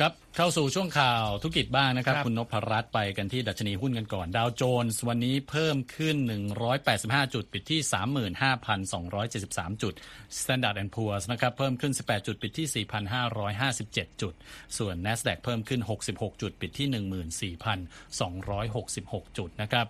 [0.00, 6.16] ครับเข้าสู่ช่วงข่าวธุรกิจบ้างนะครับครับ คุณนพรัตน์ไปกันที่ดัชนีหุ้นกันก่อน ดาวโจนส์วันนี้เพิ่มขึ้น
[6.74, 7.80] 185 จุด ปิดที่
[9.00, 9.94] 35,273 จุด
[10.40, 12.86] Standard Poor's นะครับเพิ่มขึ้น 18 จุด ปิดที่
[13.50, 14.34] 4,557 จุด
[14.78, 16.88] ส่วน NASDAQ เพิ่มขึ้น 66 จุด ปิดที่
[17.48, 19.86] 14,266 จุดนะครับ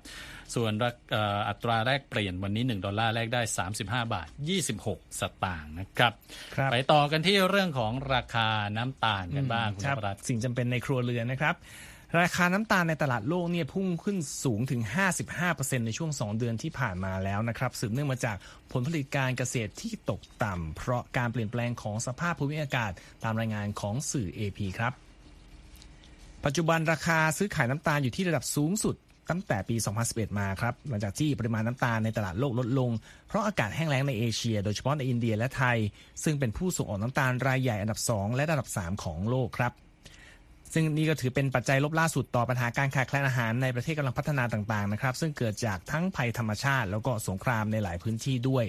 [0.55, 3.83] ส่วนรักเอ่ออัตราแลกเปลี่ยนวันนี้ 1 ดอลลาร์แลกได้ 35
[4.15, 4.29] บาท
[4.75, 6.13] 26 สตางค์นะครับ
[6.55, 11.57] ครับไปต่อกันที่เรื่องของราคาน้ำตาลกันบ้างคุณคนรับพรัตน์สิ่งจำเป็นในครัวเรือนนะครับ
[12.21, 14.83] ราคาน้ำตาลในตลาดโลกเนี่ยพุ่งขึ้นสูงถึง
[15.35, 18.37] 55%ในช่วง 2 เดือนที่ผ่านมาแล้วนะครับสืบเนื่องมาจาก
[18.73, 22.93] ผลผลิตการเกษตรที่ตกต่ำเพราะการเปลี่ยนแปลงของสภาพภูมิอากาศ
[23.25, 24.93] ตามรายงานของสื่อ AP ครับ
[26.45, 28.95] ปัจจุบันราคาซื้อขายน้ำตาลอยู่ที่ระดับสูงสุด
[29.31, 32.91] ตั้งแต่ปี 2011 มาครับ หลังจากที่ปริมาณน้ำตาลในตลาดโลกลดลง
[33.29, 35.79] เพราะอากาศแห้งแล้งในเอเชีย โดยเฉพาะในอินเดียและไทย
[36.25, 39.75] ซึ่งเป็นผู้ส่งออกน้ำตาลรายใหญ่อันดับ 2 และอันดับ 3 ของโลกครับ
[40.75, 48.65] ซึ่งนี่ก็ถือเป็นปัจจัยลบล่าสุดต่อปัญหาการขาดแคลนอาหารในประเทศกำลังพัฒนาต่างๆนะครับ ซึ่งเกิดจากทั้งภัยธรรมชาติ แล้วก็สงครามในหลายพื้นที่ด้วย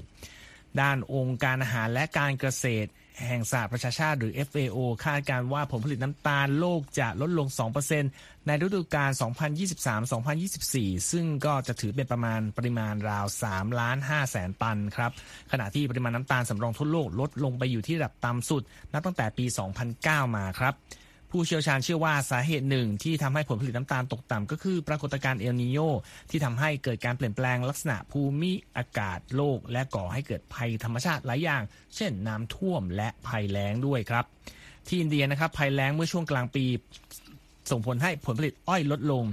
[0.82, 2.90] ด้านองค์การอาหารและการเกษตร
[3.28, 7.48] แห่งสหประชาชาติหรือ FAO คาดการว่าผลผลิตน้ำตาลโลกจะลดลง
[7.98, 9.12] 2%ในฤดูกาล
[10.32, 15.12] 2023-2024 ซึ่งก็จะถือเป็นประมาณปริมาณราว3ล้าน5แสนตันครับ
[15.52, 18.62] ขณะที่ปริมาณน้ำตาลสำรองทั่วโลกลดลงไปอยู่ที่ระดับต่ำสุด
[18.94, 19.46] นับตั้งแต่ปี
[19.90, 20.74] 2009 มาครับ
[21.32, 25.80] ผู้เชี่ยวชาญเชื่อว่าสาเหตุหนึ่งที่ทำให้ผลผลิตน้ำตาลตกต่ำก็คือปรากฏการณ์เอลนิโย
[26.30, 31.62] ที่ทำให้เกิดการเปลี่ยนแปลงลักษณะภูมิอากาศโลก และก่อให้เกิดภัยธรรมชาติหลายอย่าง
[31.96, 34.26] เช่นน้ำท่วมและภัยแล้งด้วยครับ
[34.88, 36.66] ที่อินเดียนะครับภัยแล้งเมื่อช่วงกลางปี
[37.72, 39.24] ส่งผลให้ผลผลิตอ้อยลดลง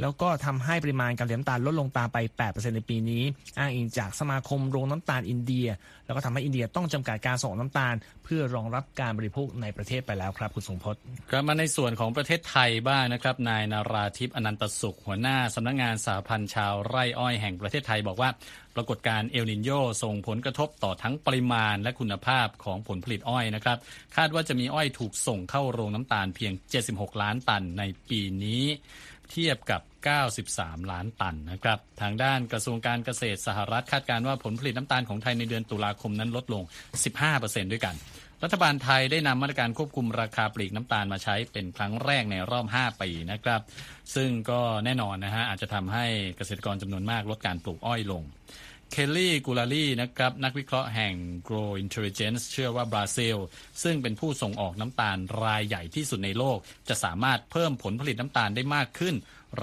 [0.00, 3.22] แล้วก็ทำให้ปริมาณการผลิตน้ำตาลลดลงตามไป 8%ในปีนี้
[3.58, 5.66] อ้างอิงจากสมาคมโรงน้ำตาลอินเดีย
[6.06, 18.30] แล้วก็ทำให้อินเดียต้องจำกัดการส่งน้ำตาล เพื่อรองรับการบริโภคในประเทศไปแล้วครับคุณสงพจน์กลับมาในส่วนของประเทศไทยบ้างนะครับ นายนาราทิพย์อนันตสุข หัวหน้าสำนักงานสหพันธ์ชาวไร่อ้อยแห่งประเทศไทยบอกว่า
[18.76, 19.70] ปรากฏการณ์เอลนินโย
[20.02, 23.78] ส่งผลกระทบต่อทั้งปริมาณและคุณภาพของผลผลิตอ้อยนะครับ
[24.16, 26.52] คาดว่าจะมีอ้อยถูกส่งเข้าโรงน้ำตาลเพียง
[26.86, 28.64] 76 ล้านตันในปีนี้
[29.30, 29.82] เทียบกับ
[30.36, 36.62] 93 ล้านตันนะครับ ทางด้านกระทรวงการเกษตรสหรัฐคาดการณ์ว่าผลผลิตน้ำตาลของไทยในเดือนตุลาคมนั้นลดลง
[37.16, 37.94] 15%ด้วยกัน
[38.44, 43.60] รัฐบาลไทยได้นำมาตรการควบคุมราคาปลีกน้ำตาลมาใช้เป็นครั้งแรกในรอบ 5 ปีนะครับ
[44.14, 48.22] ซึ่งก็แน่นอนนะฮะอาจจะทำให้เกษตรกรจำนวนมากลดการปลูกอ้อยลง
[48.92, 51.14] เคลลี่กูลารีนะครับนักวิเคราะห์แห่ง
[51.48, 53.36] Grow Intelligence เชื่อว่าบราซิล
[53.82, 59.14] ซึ่งเป็นผู้ส่งออกน้ำตาลรายใหญ่ที่สุดในโลก จะสามารถเพิ่มผลผลิตน้ำตาลได้มากขึ้น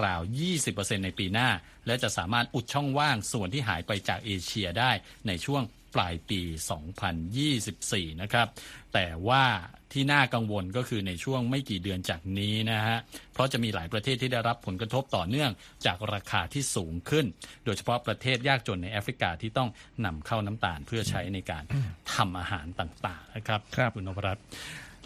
[0.02, 0.20] ราว
[0.62, 1.48] 20%ในปีหน้า
[1.86, 4.90] และจะสามารถอุดช่องว่างส่วนที่หายไปจากเอเชียได้
[5.26, 5.62] ในช่วง
[5.94, 6.40] ปลายปี
[7.46, 8.46] 2024 นะครับ
[8.94, 9.44] แต่ว่า
[9.92, 12.98] ที่น่ากังวลก็คือในช่วงไม่กี่เดือนจากนี้นะฮะ
[13.32, 15.50] เพราะจะมีหลายประเทศที่ได้รับผลกระทบต่อเนื่อง
[15.86, 17.26] จากราคาที่สูงขึ้น
[17.64, 19.68] โดยเฉพาะประเทศยากจนในแอฟริกาที่ต้อง
[20.04, 21.64] นำเข้าน้ำตาลเพื่อใช้ในการ
[22.14, 24.44] ทำอาหารต่างๆนะครับครับณนพรัตน์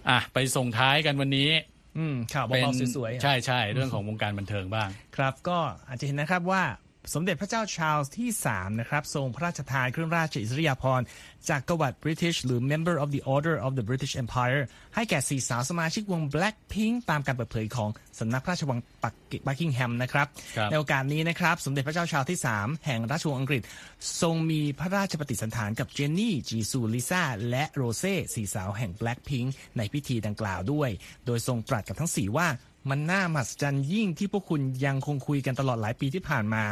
[0.09, 1.51] อะไปส่งท้ายกันวันนี้
[1.99, 6.63] อืมข่าวเป็นเบาๆสวยๆ ใช่ใช่เรื่องของวงการบันเทิงบ้าง ครับก็อาจจะเห็นนะครับว่า
[7.15, 11.07] สมเด็จพระเจ้าชาร์ลส์ที่ 3 นะครับ ทรงพระราชทานเครื่องราชอิสริยาภรณ์
[11.49, 14.63] จากกวัด British หรือ Member of the Order of the British Empire
[14.95, 19.15] ให้แก่สี่สาวสมาชิกวง Blackpink ตามการเปิดเผยของสำนักพระราชวังปัก
[19.47, 23.63] บักกิงแฮมนะครับครับ ในโอกาสนี้นะครับ สมเด็จพระเจ้าชาร์ลส์ที่ 3 แห่งราชวงศ์อังกฤษ
[24.23, 30.91] ทรงมีพระราชปฏิสันถานกับเจนนี่ จีซู ลิซ่า และโรเซ่สี่สาวแห่ง Blackpink ในพิธีดังกล่าวด้วย
[31.27, 32.49] โดยทรงตรัสกับทั้งสี่ว่า
[32.91, 36.65] มันน่ามหัศจรรย์ยิ่งที่พวกคุณยังคงคุยกันตลอดหลายปีที่ผ่านมา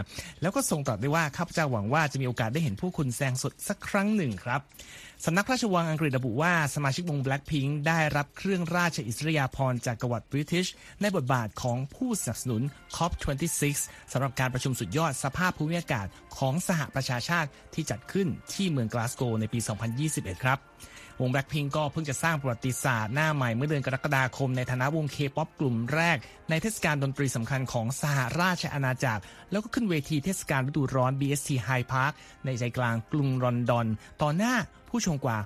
[0.43, 4.61] แล้วก็ทรงตรัสได้ว่าข้าพเจ้าหวังว่าจะมีโอกาสได้เห็นพวกคุณแสดงสดสักครั้งหนึ่งครับ
[5.25, 10.69] สำนักพระราชวังอังกฤษระบุว่าสมาชิกวง Blackpink ได้รับเครื่องราชอิสริยาภรณ์จักรวรรด ิบริติช
[11.01, 12.63] ในบทบาทของผู้สนับสนุน
[12.97, 13.65] COP26
[14.13, 16.07] สำหรับการประชุมสุดยอดสภาพภูมิอากาศ
[16.39, 19.59] ของสหประชาชาติที่จัดขึ้นที่เมืองกลาสโกในปี
[20.01, 20.59] 2021 ครับ
[21.21, 26.17] วงแบล็คพิงก์ก็เพิ่งจะสร้างประวัติศาสตร์หน้าใหม่เมื่อเดือนกรกฎาคมในฐานะวงเคป๊อปกลุ่มแรก
[26.51, 32.13] ในเทศกาลดนตรีสำคัญของสหราชอาณาจักร แล้วก็ขึ้นเวทีเทศกาลฤดูร้อน BST Hyde Park
[32.45, 33.87] ในใจกลางกรุงลอนดอน
[34.23, 34.55] ต่อหน้า
[34.97, 35.39] ผู้ชมกว่า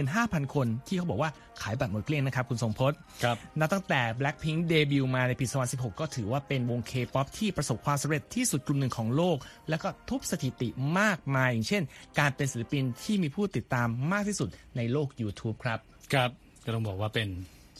[0.00, 1.30] 65,000 คนที่เขาบอกว่า
[1.62, 9.36] ขายบัตรหมดเกลี้ยงนะครับคุณทรงพจน์ครับนับตั้งแต่ Blackpink เดบิวต์มาในปี2016 ก็ถือว่าเป็นวงเคป๊อปที่ประสบความสำเร็จที่สุดกลุ่มหนึ่งของโลก
[9.68, 11.82] แล้วก็ทุบสถิติมากมาย อย่างเช่น
[12.18, 15.78] การเป็นศิลปินที่มีผู้ติดตามมากที่สุดในโลก YouTube ครับ
[16.12, 16.30] ครับ
[16.64, 17.28] ก็ต้องบอกว่าเป็น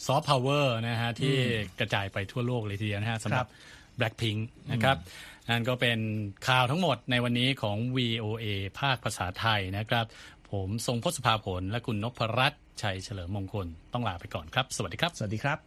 [0.06, 1.34] ซอฟต์พาวเวอร์นะฮะที่
[1.78, 3.46] กระจายไปทั่วโลกเลยทีเดียวนะฮะสำหรับ
[3.98, 4.40] Blackpink
[4.72, 4.96] นะครับ
[5.50, 5.98] นั่นก็เป็น
[6.48, 8.44] ข่าวทั้งหมดในวันนี้ของ VOA
[8.80, 10.04] ภาคภาษาไทยนะครับ
[10.54, 15.58] ผมทรงพศภาผล และคุณนพรัตน์ชัยเฉลิมมงคล ต้องลาไปก่อนครับ สวัสดีครับ สวัสดีครับ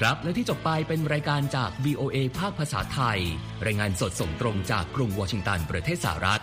[0.00, 3.20] ครับและที่จบไปเป็นรายการจาก VOA ภาคภาษาไทย
[3.66, 6.42] รายงานสดส่งตรงจากกรุงวอชิงตันประเทศสหรัฐ